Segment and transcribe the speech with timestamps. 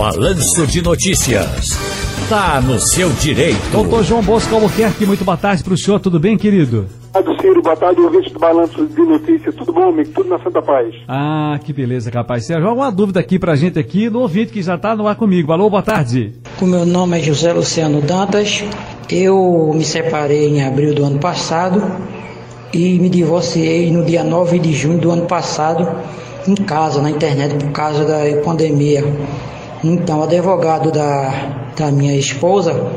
[0.00, 1.78] Balanço de Notícias.
[2.26, 3.60] Tá no seu direito.
[3.70, 6.86] Doutor João Bosco Albuquerque, muito boa tarde para o senhor, tudo bem, querido?
[7.12, 9.54] Boa tarde, Ciro, boa tarde, ouvinte do Balanço de Notícias.
[9.54, 10.10] Tudo bom, amigo?
[10.14, 10.94] Tudo na Santa Paz.
[11.06, 12.46] Ah, que beleza, rapaz.
[12.46, 15.16] Você joga uma dúvida aqui pra gente aqui no ouvinte que já tá no ar
[15.16, 15.52] comigo.
[15.52, 16.32] Alô, boa tarde.
[16.62, 18.64] O meu nome é José Luciano Dantas.
[19.10, 21.82] Eu me separei em abril do ano passado
[22.72, 25.86] e me divorciei no dia 9 de junho do ano passado
[26.48, 29.04] em casa, na internet, por causa da pandemia.
[29.82, 32.90] Então, o advogado da, da minha esposa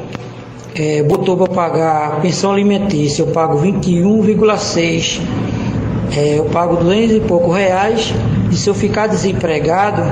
[0.76, 3.21] é, botou para pagar pensão alimentícia.
[3.21, 5.22] Eu pago 21,6.
[6.16, 8.13] É, eu pago 200 e pouco reais.
[8.52, 10.03] E se eu ficar desempregado,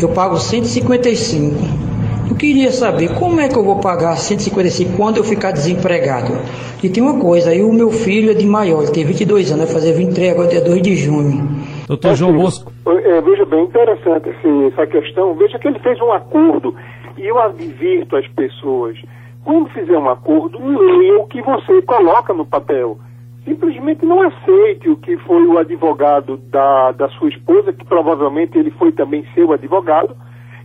[0.00, 1.82] eu pago 155.
[2.28, 6.36] Eu queria saber como é que eu vou pagar 155 quando eu ficar desempregado.
[6.82, 9.64] E tem uma coisa, aí o meu filho é de maior, ele tem 22 anos,
[9.66, 11.48] vai fazer 23 agora dia 2 de junho.
[11.86, 12.72] Doutor João Bosco.
[12.86, 15.34] É, veja bem, interessante esse, essa questão.
[15.34, 16.74] Veja que ele fez um acordo
[17.16, 18.98] e eu advirto às pessoas,
[19.44, 22.98] quando fizer um acordo, leia o que você coloca no papel.
[23.44, 28.70] Simplesmente não aceite o que foi o advogado da, da sua esposa, que provavelmente ele
[28.70, 30.16] foi também seu advogado,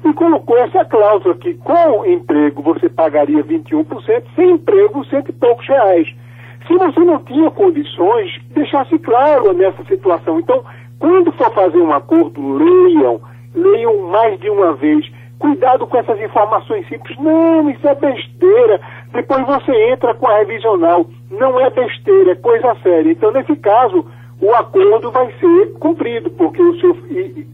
[0.06, 5.68] e colocou essa cláusula que com emprego você pagaria 21%, sem emprego cento e poucos
[5.68, 6.08] reais.
[6.68, 10.40] Se você não tinha condições, deixasse claro nessa situação.
[10.40, 10.64] Então,
[11.00, 13.22] quando for fazer um acordo, leiam,
[13.54, 15.06] leiam mais de uma vez.
[15.40, 17.16] Cuidado com essas informações simples.
[17.20, 18.82] Não, isso é besteira.
[19.14, 21.06] Depois você entra com a revisional.
[21.30, 23.12] Não é besteira, é coisa séria.
[23.12, 24.04] Então, nesse caso,
[24.42, 26.98] o acordo vai ser cumprido, porque o senhor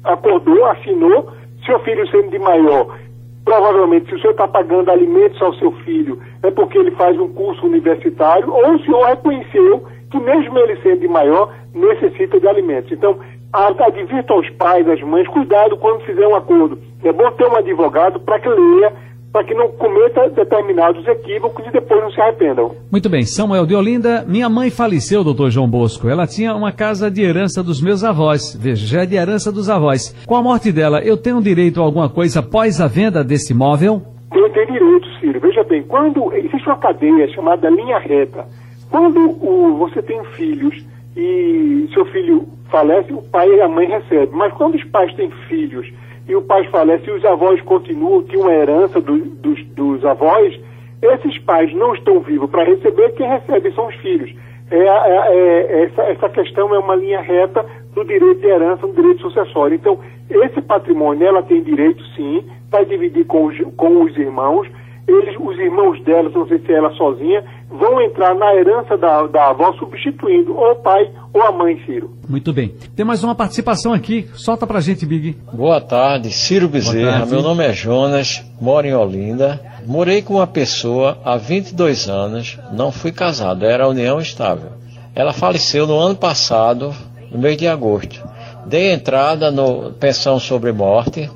[0.04, 1.30] acordou, assinou,
[1.66, 2.98] seu filho sendo de maior,
[3.46, 7.30] provavelmente se o senhor está pagando alimentos ao seu filho, é porque ele faz um
[7.30, 12.92] curso universitário, ou o senhor reconheceu que mesmo ele sendo maior, necessita de alimentos.
[12.92, 13.18] Então,
[13.52, 16.78] advirta aos pais, às mães, cuidado quando fizer um acordo.
[17.04, 18.94] É bom ter um advogado para que leia,
[19.32, 22.76] para que não cometa determinados equívocos e depois não se arrependam.
[22.92, 26.08] Muito bem, Samuel de Olinda, minha mãe faleceu, doutor João Bosco.
[26.08, 28.56] Ela tinha uma casa de herança dos meus avós.
[28.56, 30.14] Veja, já é de herança dos avós.
[30.28, 34.04] Com a morte dela, eu tenho direito a alguma coisa após a venda desse imóvel?
[34.32, 35.40] Tem, tem direito, Ciro.
[35.40, 38.46] Veja bem, quando existe uma cadeia chamada linha reta,
[38.94, 40.86] quando o, você filhos
[41.16, 44.30] e seu filho falece, o pai e a mãe recebem.
[44.32, 45.88] Mas quando os pais têm filhos
[46.28, 50.60] e o pai falece e os avós continuam, tinham uma herança do, dos, dos avós,
[51.02, 54.34] esses pais não estão vivos para receber, quem recebe são os filhos.
[54.72, 57.64] É, é, é, essa, essa questão é uma linha reta
[57.94, 59.76] do direito de herança, no direito sucessório.
[59.76, 64.68] Então, esse patrimônio, ela tem direito, sim, vai dividir com os, com os irmãos,
[65.08, 69.28] eles, os irmãos dela, não sei se é ela sozinha, vão entrar na herança da,
[69.28, 72.12] da avó, substituindo ou o pai ou a mãe, Ciro.
[72.28, 72.74] Muito bem.
[72.96, 74.30] Tem mais uma participação aqui.
[74.34, 75.36] Solta pra gente, Big.
[75.52, 77.20] Boa tarde, Ciro Bezerra.
[77.20, 77.32] Tarde.
[77.32, 79.60] Meu nome é Jonas, moro em Olinda.
[79.86, 84.72] Morei com uma pessoa há 22 anos, não fui casado, era união estável.
[85.14, 86.94] Ela faleceu no ano passado,
[87.30, 88.24] no mês de agosto.
[88.66, 91.30] Dei entrada no pensão sobre morte,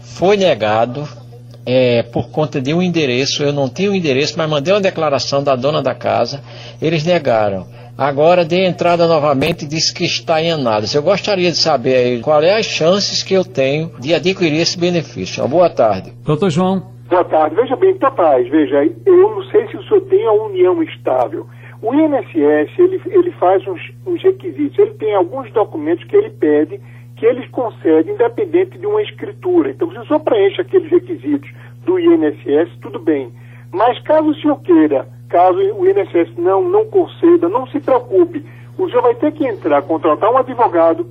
[0.00, 1.06] foi negado,
[1.66, 4.80] é, por conta de um endereço, eu não tinha o um endereço, mas mandei uma
[4.80, 6.40] declaração da dona da casa,
[6.80, 7.66] eles negaram.
[7.96, 10.96] Agora dei entrada novamente e disse que está em análise.
[10.96, 14.78] Eu gostaria de saber aí quais é as chances que eu tenho de adquirir esse
[14.78, 15.42] benefício.
[15.42, 16.12] Uma boa tarde.
[16.24, 16.90] Doutor João.
[17.08, 17.54] Boa tarde.
[17.54, 21.46] Veja bem, rapaz, veja, eu não sei se o senhor tem a união estável.
[21.82, 26.80] O INSS, ele, ele faz uns, uns requisitos, ele tem alguns documentos que ele pede
[27.22, 29.70] que eles concedem independente de uma escritura.
[29.70, 31.48] Então, o senhor preenche aqueles requisitos
[31.84, 33.32] do INSS, tudo bem.
[33.70, 38.44] Mas caso o senhor queira, caso o INSS não, não conceda, não se preocupe.
[38.76, 41.06] O senhor vai ter que entrar, contratar um advogado,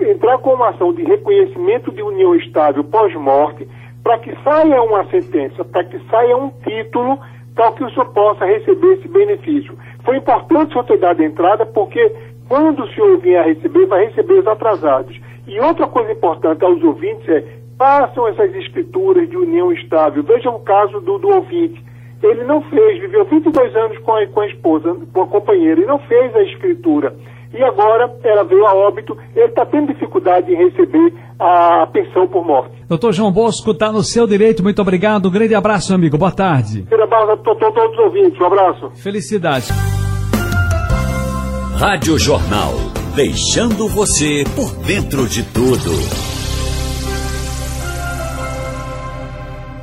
[0.00, 3.66] entrar com uma ação de reconhecimento de união estável pós-morte,
[4.04, 7.18] para que saia uma sentença, para que saia um título,
[7.56, 9.76] para que o senhor possa receber esse benefício.
[10.04, 12.14] Foi importante o senhor ter dado entrada, porque
[12.48, 15.18] quando o senhor vier a receber, vai receber os atrasados.
[15.46, 17.44] E outra coisa importante aos ouvintes é,
[17.78, 20.22] façam essas escrituras de união estável.
[20.22, 21.84] Veja o caso do, do ouvinte.
[22.22, 25.86] Ele não fez, viveu 22 anos com a, com a esposa, com a companheira, e
[25.86, 27.14] não fez a escritura.
[27.52, 32.44] E agora ela veio a óbito, ele está tendo dificuldade em receber a pensão por
[32.44, 32.74] morte.
[32.88, 35.28] Doutor João Bosco, está no seu direito, muito obrigado.
[35.28, 36.18] Um grande abraço, amigo.
[36.18, 36.86] Boa tarde.
[36.90, 38.40] Um abraço a todos os ouvintes.
[38.40, 38.90] Um abraço.
[38.96, 39.95] Felicidade.
[41.76, 42.72] Rádio Jornal
[43.14, 46.25] deixando você por dentro de tudo.